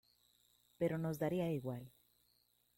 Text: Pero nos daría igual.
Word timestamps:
Pero 0.79 0.95
nos 0.97 1.19
daría 1.21 1.51
igual. 1.59 1.83